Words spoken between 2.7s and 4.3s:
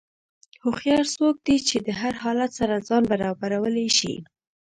ځان برابرولی شي.